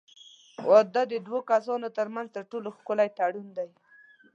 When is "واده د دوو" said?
0.67-1.39